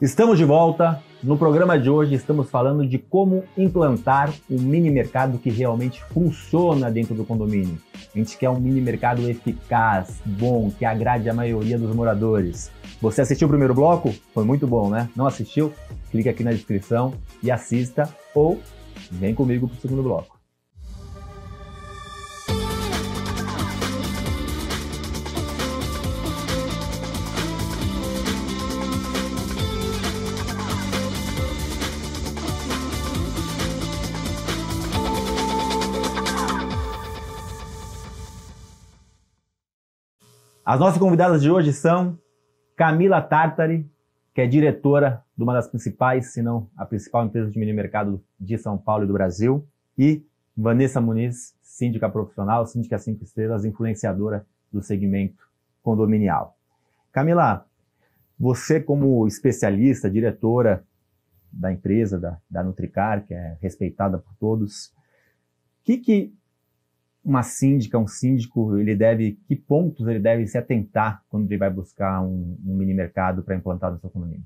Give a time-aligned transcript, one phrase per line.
[0.00, 1.02] Estamos de volta.
[1.22, 6.90] No programa de hoje estamos falando de como implantar um mini mercado que realmente funciona
[6.90, 7.78] dentro do condomínio.
[8.14, 12.70] A gente quer um mini mercado eficaz, bom, que agrade a maioria dos moradores.
[12.98, 14.10] Você assistiu o primeiro bloco?
[14.32, 15.06] Foi muito bom, né?
[15.14, 15.70] Não assistiu?
[16.10, 17.12] Clique aqui na descrição
[17.42, 18.58] e assista ou
[19.10, 20.39] vem comigo para o segundo bloco.
[40.70, 42.16] As nossas convidadas de hoje são
[42.76, 43.90] Camila Tartari,
[44.32, 48.22] que é diretora de uma das principais, se não a principal empresa de mini mercado
[48.38, 49.66] de São Paulo e do Brasil,
[49.98, 50.24] e
[50.56, 55.44] Vanessa Muniz, síndica profissional, síndica cinco estrelas, influenciadora do segmento
[55.82, 56.56] condominial.
[57.10, 57.66] Camila,
[58.38, 60.84] você como especialista, diretora
[61.50, 64.92] da empresa, da, da Nutricar, que é respeitada por todos, o
[65.82, 66.32] que, que
[67.24, 71.70] uma síndica, um síndico, ele deve, que pontos ele deve se atentar quando ele vai
[71.70, 74.44] buscar um, um mini mercado para implantar no seu condomínio?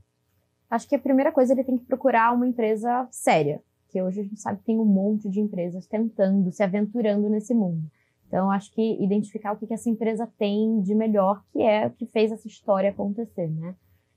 [0.68, 4.24] Acho que a primeira coisa ele tem que procurar uma empresa séria, que hoje a
[4.24, 7.82] gente sabe que tem um monte de empresas tentando, se aventurando nesse mundo.
[8.26, 11.90] Então, acho que identificar o que, que essa empresa tem de melhor, que é o
[11.90, 13.76] que fez essa história acontecer, né?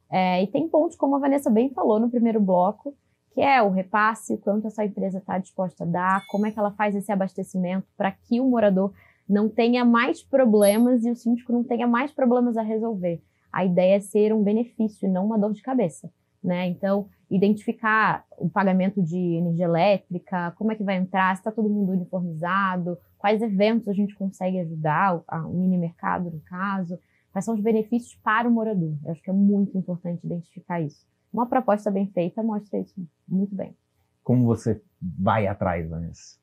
[0.10, 2.96] É, e tem pontos, como a Vanessa bem falou no primeiro bloco,
[3.38, 6.58] que é o repasse, o quanto essa empresa está disposta a dar, como é que
[6.58, 8.92] ela faz esse abastecimento para que o morador
[9.30, 13.22] não tenha mais problemas e o síndico não tenha mais problemas a resolver.
[13.54, 16.12] A ideia é ser um benefício, não uma dor de cabeça,
[16.44, 16.66] né?
[16.66, 21.70] Então, identificar o pagamento de energia elétrica, como é que vai entrar, se está todo
[21.70, 26.98] mundo uniformizado, quais eventos a gente consegue ajudar, o mini mercado no caso,
[27.32, 28.96] quais são os benefícios para o morador.
[29.06, 31.06] Eu acho que é muito importante identificar isso.
[31.32, 32.96] Uma proposta bem feita mostra isso
[33.28, 33.76] muito bem.
[34.24, 36.38] Como você vai atrás, Vanessa?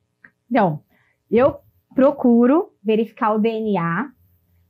[0.51, 0.81] Então,
[1.31, 1.57] eu
[1.95, 4.11] procuro verificar o DNA.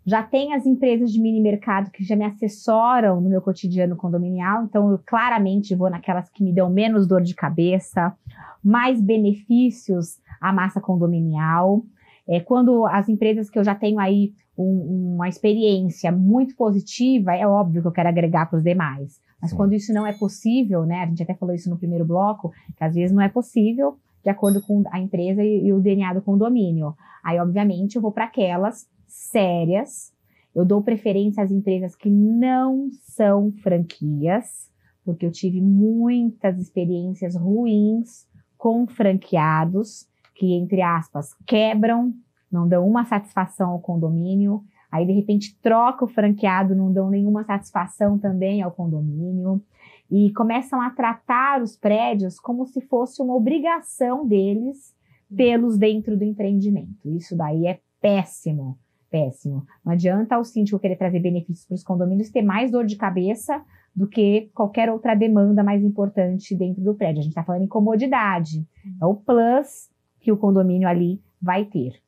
[0.06, 4.64] Já tem as empresas de mini mercado que já me assessoram no meu cotidiano condominial,
[4.64, 8.14] então eu claramente vou naquelas que me dão menos dor de cabeça,
[8.62, 11.82] mais benefícios à massa condominial.
[12.28, 17.46] É, quando as empresas que eu já tenho aí um, uma experiência muito positiva, é
[17.46, 19.20] óbvio que eu quero agregar para os demais.
[19.44, 21.02] Mas quando isso não é possível, né?
[21.02, 24.30] A gente até falou isso no primeiro bloco, que às vezes não é possível, de
[24.30, 26.96] acordo com a empresa e, e o DNA do condomínio.
[27.22, 30.14] Aí, obviamente, eu vou para aquelas sérias.
[30.54, 34.70] Eu dou preferência às empresas que não são franquias,
[35.04, 38.26] porque eu tive muitas experiências ruins
[38.56, 42.14] com franqueados que, entre aspas, quebram,
[42.50, 47.42] não dão uma satisfação ao condomínio Aí, de repente, troca o franqueado, não dão nenhuma
[47.42, 49.60] satisfação também ao condomínio.
[50.08, 54.94] E começam a tratar os prédios como se fosse uma obrigação deles
[55.36, 57.08] tê-los dentro do empreendimento.
[57.10, 58.78] Isso daí é péssimo,
[59.10, 59.66] péssimo.
[59.84, 63.60] Não adianta o síndico querer trazer benefícios para os condomínios ter mais dor de cabeça
[63.96, 67.18] do que qualquer outra demanda mais importante dentro do prédio.
[67.18, 68.64] A gente está falando em comodidade.
[69.02, 69.90] É o plus
[70.20, 72.00] que o condomínio ali vai ter.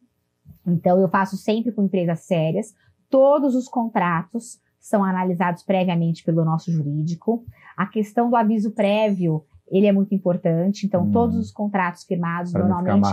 [0.67, 2.75] Então, eu faço sempre com empresas sérias.
[3.09, 7.45] Todos os contratos são analisados previamente pelo nosso jurídico.
[7.77, 10.87] A questão do aviso prévio, ele é muito importante.
[10.87, 11.11] Então, hum.
[11.11, 13.09] todos os contratos firmados normalmente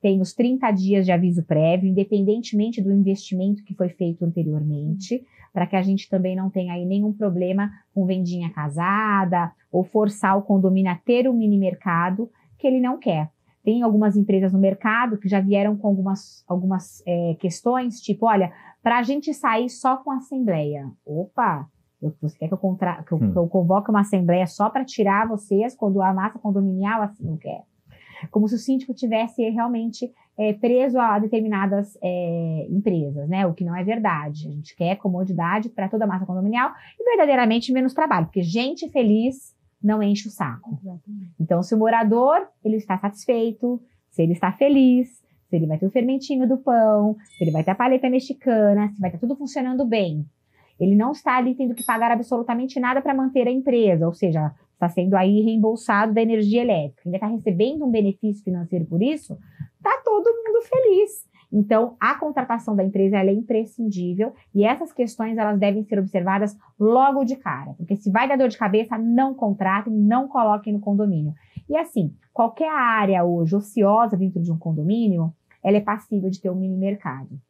[0.00, 5.66] têm os 30 dias de aviso prévio, independentemente do investimento que foi feito anteriormente, para
[5.66, 10.42] que a gente também não tenha aí nenhum problema com vendinha casada ou forçar o
[10.42, 13.30] condomínio a ter um mini mercado que ele não quer.
[13.66, 18.52] Tem algumas empresas no mercado que já vieram com algumas, algumas é, questões, tipo, olha,
[18.80, 20.88] para a gente sair só com assembleia.
[21.04, 21.68] Opa,
[22.00, 23.32] eu, você quer que eu, contra, que eu, hum.
[23.32, 27.36] que eu convoque uma assembleia só para tirar vocês quando a massa condominial assim não
[27.36, 27.64] quer?
[28.30, 33.44] Como se o síndico tivesse realmente é, preso a determinadas é, empresas, né?
[33.46, 34.46] O que não é verdade.
[34.46, 38.88] A gente quer comodidade para toda a massa condominial e verdadeiramente menos trabalho, porque gente
[38.90, 40.78] feliz não enche o saco.
[40.82, 41.34] Exatamente.
[41.38, 43.80] Então, se o morador ele está satisfeito,
[44.10, 45.08] se ele está feliz,
[45.48, 48.88] se ele vai ter o fermentinho do pão, se ele vai ter a paleta mexicana,
[48.92, 50.26] se vai estar tudo funcionando bem,
[50.78, 54.52] ele não está ali tendo que pagar absolutamente nada para manter a empresa, ou seja,
[54.72, 59.38] está sendo aí reembolsado da energia elétrica, ainda está recebendo um benefício financeiro por isso,
[59.76, 61.26] está todo mundo feliz.
[61.52, 67.24] Então, a contratação da empresa é imprescindível e essas questões elas devem ser observadas logo
[67.24, 71.34] de cara, porque se vai dar dor de cabeça, não contratem, não coloquem no condomínio.
[71.68, 75.32] E assim, qualquer área hoje ociosa dentro de um condomínio,
[75.62, 77.40] ela é passível de ter um mini mercado.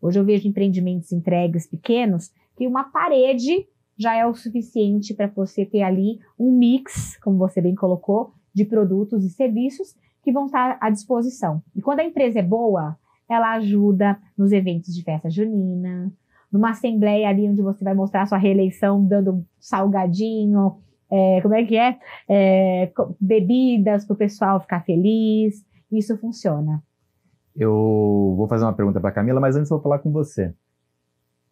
[0.00, 3.66] Hoje eu vejo empreendimentos entregues pequenos que uma parede
[3.98, 8.64] já é o suficiente para você ter ali um mix, como você bem colocou, de
[8.64, 11.62] produtos e serviços que vão estar à disposição.
[11.76, 12.98] E quando a empresa é boa,
[13.30, 16.12] ela ajuda nos eventos de festa junina,
[16.52, 20.78] numa assembleia ali onde você vai mostrar sua reeleição dando salgadinho,
[21.08, 21.98] é, como é que é?
[22.28, 25.64] é bebidas para o pessoal ficar feliz.
[25.90, 26.82] Isso funciona.
[27.56, 30.54] Eu vou fazer uma pergunta para Camila, mas antes eu vou falar com você.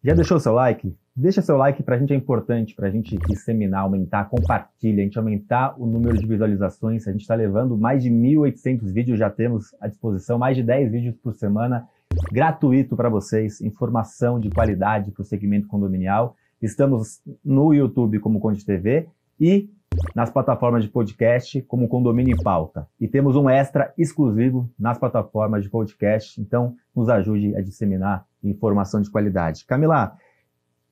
[0.01, 0.95] Já deixou seu like?
[1.13, 5.03] Deixa seu like para a gente é importante, para a gente disseminar, aumentar, compartilha, a
[5.03, 7.05] gente aumentar o número de visualizações.
[7.05, 10.89] A gente está levando mais de 1.800 vídeos, já temos à disposição, mais de 10
[10.89, 11.85] vídeos por semana,
[12.31, 16.33] gratuito para vocês, informação de qualidade para o segmento condominial.
[16.61, 19.69] Estamos no YouTube como Conde TV e
[20.15, 22.87] nas plataformas de podcast como Condomínio em Pauta.
[22.99, 29.01] E temos um extra exclusivo nas plataformas de podcast, então nos ajude a disseminar informação
[29.01, 29.65] de qualidade.
[29.65, 30.17] Camila,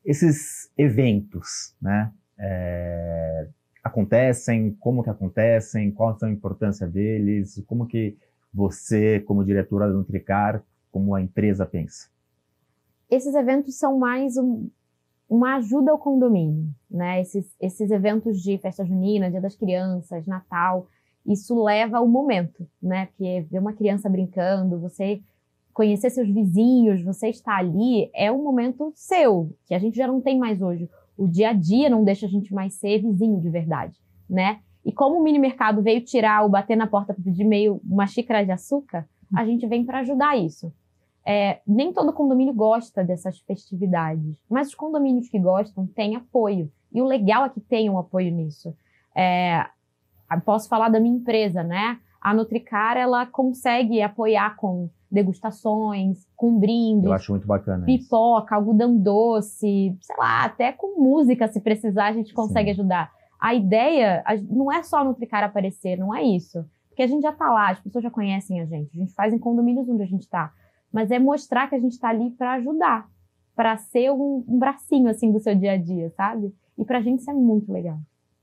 [0.03, 3.47] esses eventos, né, é,
[3.83, 8.17] acontecem, como que acontecem, qual a importância deles, como que
[8.53, 12.09] você, como diretora do Nutricar, como a empresa pensa?
[13.09, 14.69] Esses eventos são mais um,
[15.29, 17.21] uma ajuda ao condomínio, né?
[17.21, 20.87] Esses, esses eventos de festa junina, Dia das Crianças, Natal,
[21.25, 23.07] isso leva o momento, né?
[23.07, 25.21] Porque ver uma criança brincando, você
[25.73, 30.21] conhecer seus vizinhos, você estar ali, é um momento seu, que a gente já não
[30.21, 30.89] tem mais hoje.
[31.17, 34.59] O dia a dia não deixa a gente mais ser vizinho de verdade, né?
[34.83, 38.07] E como o mini mercado veio tirar o bater na porta para pedir meio uma
[38.07, 40.71] xícara de açúcar, a gente vem para ajudar isso.
[41.29, 46.71] É, nem todo condomínio gosta dessas festividades, mas os condomínios que gostam têm apoio.
[46.89, 48.73] E o legal é que tem um apoio nisso.
[49.13, 49.65] É,
[50.45, 51.99] posso falar da minha empresa, né?
[52.21, 57.03] A Nutricar, ela consegue apoiar com degustações, com brindes.
[57.03, 57.85] Eu acho muito bacana.
[57.85, 58.55] Pipoca, isso.
[58.55, 62.79] algodão doce, sei lá, até com música, se precisar, a gente consegue Sim.
[62.79, 63.11] ajudar.
[63.37, 66.65] A ideia não é só a Nutricar aparecer, não é isso.
[66.87, 68.95] Porque a gente já está lá, as pessoas já conhecem a gente.
[68.95, 70.53] A gente faz em condomínios onde a gente está
[70.91, 73.09] mas é mostrar que a gente está ali para ajudar,
[73.55, 76.53] para ser um, um, bracinho assim do seu dia a dia, sabe?
[76.77, 77.99] E para a gente isso é muito legal.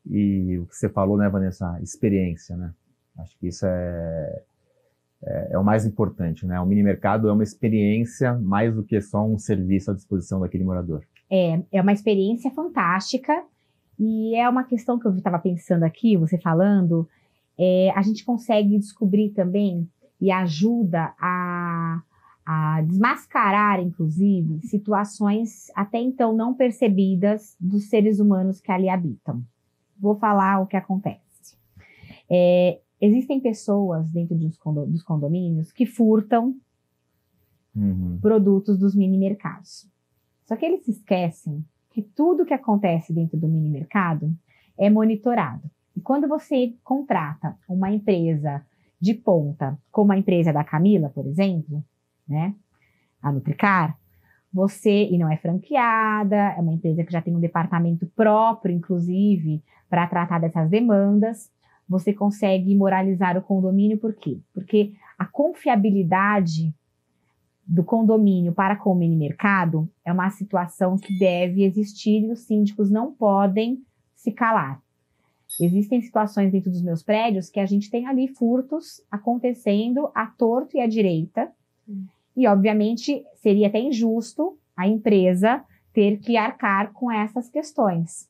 [0.06, 2.72] E o que você falou, né, Vanessa, experiência, né?
[3.18, 4.42] Acho que isso é,
[5.22, 6.60] é, é o mais importante, né?
[6.60, 10.64] O mini mercado é uma experiência mais do que só um serviço à disposição daquele
[10.64, 11.04] morador.
[11.30, 13.44] É, é uma experiência fantástica
[13.98, 17.08] e é uma questão que eu estava pensando aqui, você falando,
[17.58, 19.88] é, a gente consegue descobrir também
[20.20, 22.02] e ajuda a
[22.46, 29.42] a desmascarar, inclusive, situações até então não percebidas dos seres humanos que ali habitam.
[29.98, 31.56] Vou falar o que acontece.
[32.30, 34.58] É, existem pessoas dentro dos,
[35.02, 36.54] condomínios que furtam
[37.74, 38.18] uhum.
[38.20, 39.88] produtos dos mini mercados.
[40.44, 44.34] Só que eles se esquecem que tudo que acontece dentro do mini mercado
[44.76, 45.70] é monitorado.
[45.96, 48.66] E quando você contrata uma empresa
[49.00, 51.84] de ponta, como a empresa da Camila, por exemplo,
[52.28, 52.54] né?
[53.22, 53.98] A Nutricar,
[54.52, 59.62] você, e não é franqueada, é uma empresa que já tem um departamento próprio, inclusive,
[59.88, 61.50] para tratar dessas demandas,
[61.88, 64.40] você consegue moralizar o condomínio, por quê?
[64.52, 66.74] Porque a confiabilidade
[67.66, 72.40] do condomínio para com o mini mercado é uma situação que deve existir e os
[72.40, 73.82] síndicos não podem
[74.14, 74.82] se calar.
[75.60, 80.76] Existem situações dentro dos meus prédios que a gente tem ali furtos acontecendo à torto
[80.76, 81.50] e à direita,
[82.36, 88.28] e, obviamente, seria até injusto a empresa ter que arcar com essas questões.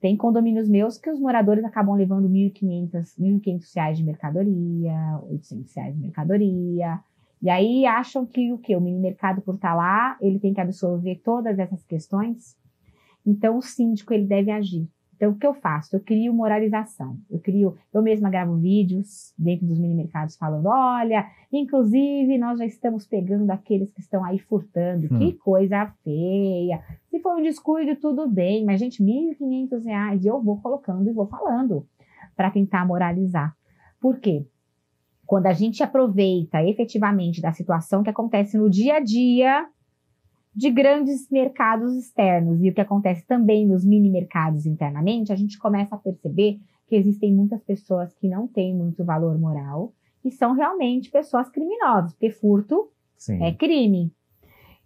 [0.00, 6.00] Tem condomínios meus que os moradores acabam levando 1.500 reais de mercadoria, 800 reais de
[6.00, 7.00] mercadoria,
[7.40, 8.74] e aí acham que o que?
[8.76, 12.56] O mini mercado por estar lá, ele tem que absorver todas essas questões.
[13.24, 14.88] Então, o síndico ele deve agir.
[15.18, 15.96] Então, o que eu faço?
[15.96, 17.18] Eu crio moralização.
[17.28, 22.64] Eu crio, eu mesma gravo vídeos dentro dos mini mercados falando: olha, inclusive nós já
[22.64, 25.12] estamos pegando aqueles que estão aí furtando.
[25.12, 25.18] Hum.
[25.18, 26.80] Que coisa feia.
[27.10, 31.26] Se for um descuido, tudo bem, mas, gente, R$ 1.500 eu vou colocando e vou
[31.26, 31.84] falando
[32.36, 33.56] para tentar moralizar.
[34.00, 34.46] Por quê?
[35.26, 39.66] Quando a gente aproveita efetivamente da situação que acontece no dia a dia,
[40.54, 45.58] de grandes mercados externos e o que acontece também nos mini mercados internamente, a gente
[45.58, 49.92] começa a perceber que existem muitas pessoas que não têm muito valor moral
[50.24, 53.42] e são realmente pessoas criminosas, porque furto Sim.
[53.42, 54.12] é crime.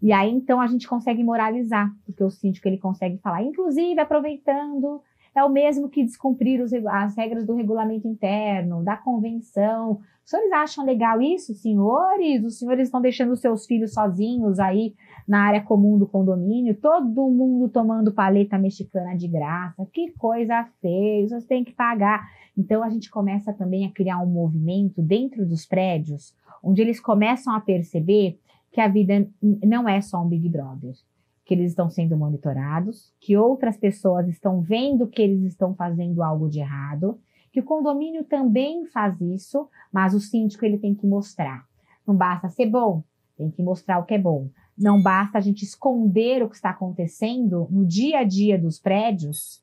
[0.00, 5.00] E aí então a gente consegue moralizar, porque o síndico ele consegue falar, inclusive aproveitando
[5.34, 10.00] é o mesmo que descumprir os, as regras do regulamento interno, da convenção.
[10.24, 12.44] Os senhores acham legal isso, senhores?
[12.44, 14.94] Os senhores estão deixando seus filhos sozinhos aí
[15.26, 19.86] na área comum do condomínio, todo mundo tomando paleta mexicana de graça.
[19.92, 22.28] Que coisa feia, vocês têm que pagar.
[22.56, 27.54] Então a gente começa também a criar um movimento dentro dos prédios, onde eles começam
[27.54, 28.38] a perceber
[28.70, 30.94] que a vida não é só um Big Brother,
[31.44, 36.48] que eles estão sendo monitorados, que outras pessoas estão vendo que eles estão fazendo algo
[36.48, 37.18] de errado,
[37.52, 41.66] que o condomínio também faz isso, mas o síndico ele tem que mostrar.
[42.06, 43.04] Não basta ser bom,
[43.36, 44.48] tem que mostrar o que é bom.
[44.76, 49.61] Não basta a gente esconder o que está acontecendo no dia a dia dos prédios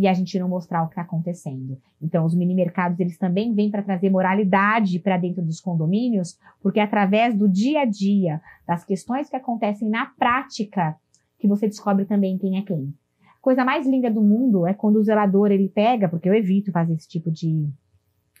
[0.00, 1.76] e a gente não mostrar o que está acontecendo.
[2.00, 6.80] Então, os mini mercados eles também vêm para trazer moralidade para dentro dos condomínios, porque
[6.80, 10.96] é através do dia a dia, das questões que acontecem na prática,
[11.38, 12.94] que você descobre também quem é quem.
[13.38, 16.72] A coisa mais linda do mundo é quando o zelador ele pega, porque eu evito
[16.72, 17.68] fazer esse tipo de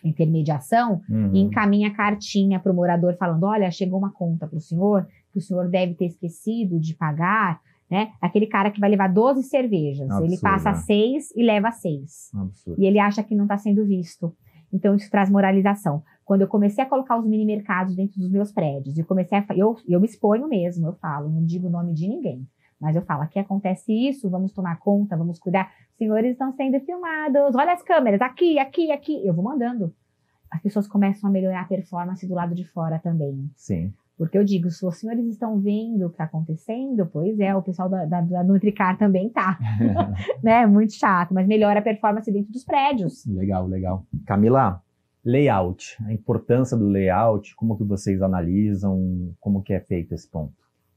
[0.02, 1.34] intermediação, Uhum.
[1.34, 5.06] e encaminha a cartinha para o morador falando: olha, chegou uma conta para o senhor,
[5.30, 7.60] que o senhor deve ter esquecido de pagar,
[7.90, 8.12] né?
[8.20, 10.08] Aquele cara que vai levar 12 cervejas.
[10.08, 10.76] Absurdo, ele passa né?
[10.76, 12.30] seis e leva seis.
[12.34, 12.80] Absurdo.
[12.80, 14.34] E ele acha que não está sendo visto.
[14.72, 16.02] Então, isso traz moralização.
[16.24, 19.44] Quando eu comecei a colocar os mini mercados dentro dos meus prédios, e comecei a.
[19.56, 22.46] Eu, eu me exponho mesmo, eu falo, não digo o nome de ninguém.
[22.80, 25.70] Mas eu falo, aqui acontece isso, vamos tomar conta, vamos cuidar.
[25.98, 29.26] Senhores estão sendo filmados, olha as câmeras, aqui, aqui, aqui.
[29.26, 29.92] Eu vou mandando.
[30.50, 33.50] As pessoas começam a melhorar a performance do lado de fora também.
[33.54, 33.92] Sim.
[34.20, 37.62] Porque eu digo, se os senhores estão vendo o que está acontecendo, pois é, o
[37.62, 39.58] pessoal da, da, da Nutricar também tá.
[40.44, 40.66] né?
[40.66, 43.24] Muito chato, mas melhora a performance dentro dos prédios.
[43.24, 44.04] legal, legal.
[44.26, 44.82] Camila,
[45.24, 50.52] layout, a importância do layout, como que vocês analisam, como que é feito esse ponto?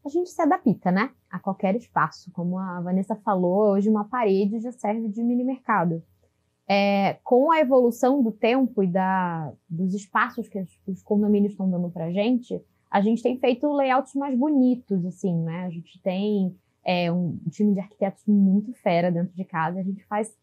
[0.06, 1.12] a gente se adapta, né?
[1.32, 2.30] A qualquer espaço.
[2.34, 6.03] Como a Vanessa falou, hoje uma parede já serve de mini mercado.
[6.68, 11.70] É, com a evolução do tempo e da, dos espaços que os, os condomínios estão
[11.72, 12.62] dando pra gente,
[12.94, 15.66] a gente tem feito layouts mais bonitos, assim, né?
[15.66, 20.06] A gente tem é, um time de arquitetos muito fera dentro de casa, a gente
[20.06, 20.34] faz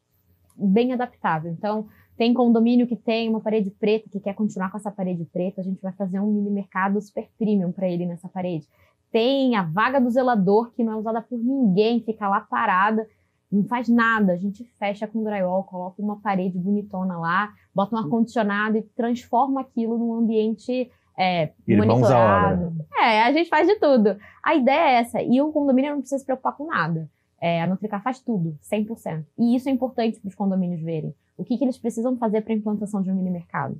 [0.57, 1.51] bem adaptável.
[1.53, 5.61] Então, tem condomínio que tem uma parede preta, que quer continuar com essa parede preta,
[5.61, 8.67] a gente vai fazer um mini mercado super premium para ele nessa parede
[9.11, 13.07] tem a vaga do zelador que não é usada por ninguém, fica lá parada,
[13.51, 14.33] não faz nada.
[14.33, 19.61] A gente fecha com drywall, coloca uma parede bonitona lá, bota um ar-condicionado e transforma
[19.61, 22.87] aquilo num ambiente é, Irmãos monitorado.
[22.99, 24.17] É, a gente faz de tudo.
[24.43, 25.23] A ideia é essa.
[25.23, 27.11] E o condomínio não precisa se preocupar com nada.
[27.39, 29.25] É, a Nutricar faz tudo, 100%.
[29.39, 31.15] E isso é importante para os condomínios verem.
[31.37, 33.79] O que, que eles precisam fazer para a implantação de um mini mercado?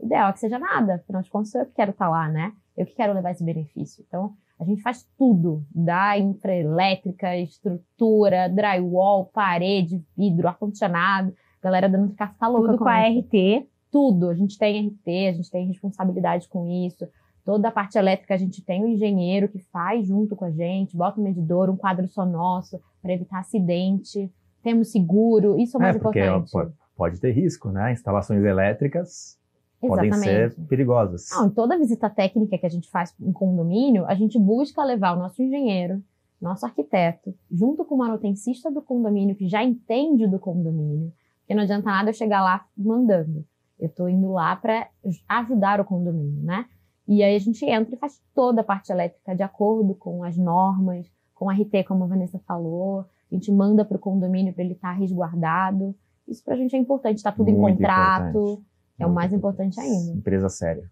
[0.00, 2.28] O ideal é que seja nada, afinal de contas, sou eu que quero estar lá,
[2.28, 2.52] né?
[2.76, 4.04] Eu que quero levar esse benefício.
[4.06, 11.34] Então, a gente faz tudo, da infraelétrica, estrutura, drywall, parede, vidro, ar-condicionado.
[11.60, 13.20] A galera da Nutricar fica louca Tudo com a isso.
[13.20, 13.68] RT.
[13.90, 14.28] Tudo.
[14.28, 17.08] A gente tem RT, a gente tem responsabilidade com isso.
[17.44, 20.96] Toda a parte elétrica a gente tem um engenheiro que faz junto com a gente,
[20.96, 24.30] bota um medidor, um quadro só nosso, para evitar acidente.
[24.62, 26.52] Temos seguro, isso é o mais porque importante.
[26.52, 27.92] pode, pode ter risco, né?
[27.92, 29.40] Instalações elétricas
[29.80, 30.54] podem Exatamente.
[30.54, 31.28] ser perigosas.
[31.30, 35.16] Não, em toda visita técnica que a gente faz em condomínio, a gente busca levar
[35.16, 36.02] o nosso engenheiro,
[36.40, 41.12] nosso arquiteto, junto com o manutencista do condomínio, que já entende do condomínio.
[41.40, 43.44] Porque não adianta nada eu chegar lá mandando.
[43.80, 44.88] Eu estou indo lá para
[45.28, 46.66] ajudar o condomínio, né?
[47.08, 50.36] E aí a gente entra e faz toda a parte elétrica de acordo com as
[50.36, 53.06] normas, com a RT, como a Vanessa falou.
[53.30, 55.94] A gente manda para o condomínio para ele estar resguardado.
[56.28, 58.28] Isso para a gente é importante, está tudo em Muito contrato.
[58.28, 58.66] importante.
[58.98, 60.12] É o Muito mais importante ainda.
[60.12, 60.90] Empresa séria.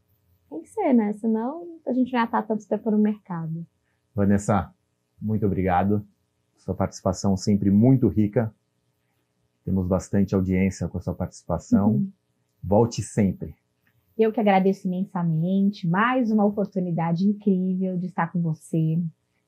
[0.49, 1.13] Tem que ser, né?
[1.13, 3.67] Senão a gente não ia estar tanto tempo no mercado.
[4.15, 4.73] Vanessa,
[5.21, 6.05] muito obrigado.
[6.57, 8.53] Sua participação sempre muito rica.
[9.65, 11.91] Temos bastante audiência com a sua participação.
[11.91, 12.13] Uhum.
[12.63, 13.55] Volte sempre.
[14.17, 15.89] Eu que agradeço imensamente.
[15.89, 18.99] Mais uma oportunidade incrível de estar com você,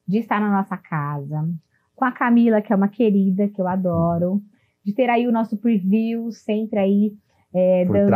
[0.07, 1.49] de estar na nossa casa,
[1.95, 4.41] com a Camila, que é uma querida, que eu adoro,
[4.85, 7.17] de ter aí o nosso preview sempre aí
[7.53, 8.11] é, dando,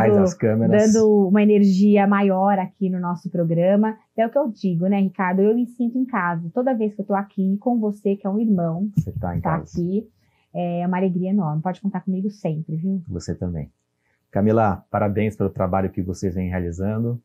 [0.71, 3.99] dando uma energia maior aqui no nosso programa.
[4.17, 5.43] É o que eu digo, né, Ricardo?
[5.43, 6.49] Eu me sinto em casa.
[6.55, 9.41] Toda vez que eu tô aqui com você, que é um irmão, Você está em
[9.41, 9.73] tá casa.
[9.73, 10.09] aqui,
[10.55, 11.63] é uma alegria enorme.
[11.63, 13.03] Pode contar comigo sempre, viu?
[13.09, 13.71] Você também.
[14.35, 17.23] Camila, parabéns pelo trabalho que vocês vêm realizando.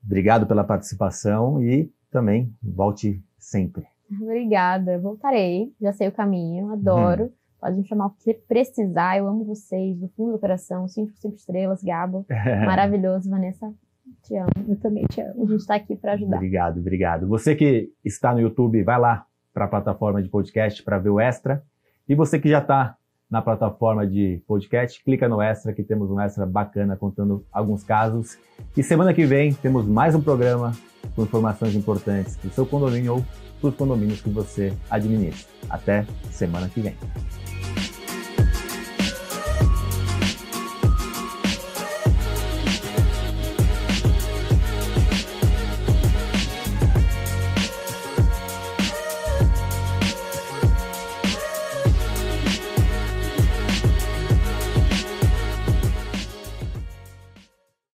[0.00, 3.84] Obrigado pela participação e também volte sempre.
[4.08, 5.74] Obrigada, voltarei.
[5.80, 7.32] Já sei o caminho, adoro.
[7.60, 9.18] Pode me chamar o que precisar.
[9.18, 10.86] Eu amo vocês, do fundo do coração.
[10.86, 12.24] Cinco, cinco estrelas, Gabo.
[12.64, 13.74] Maravilhoso, Vanessa.
[14.22, 14.50] Te amo.
[14.68, 15.42] Eu também te amo.
[15.42, 16.36] A gente está aqui para ajudar.
[16.36, 17.26] Obrigado, obrigado.
[17.26, 21.18] Você que está no YouTube, vai lá para a plataforma de podcast para ver o
[21.18, 21.60] extra.
[22.08, 22.96] E você que já está
[23.30, 28.36] na plataforma de podcast, clica no extra que temos um extra bacana contando alguns casos.
[28.76, 30.72] E semana que vem temos mais um programa
[31.14, 33.24] com informações importantes para o seu condomínio ou
[33.60, 35.48] para os condomínios que você administra.
[35.68, 36.96] Até semana que vem.